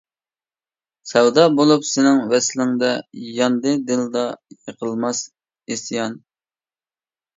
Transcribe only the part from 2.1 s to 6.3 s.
ۋەسلىڭدە، ياندى دىلدا يىقىلماس ئىسيان.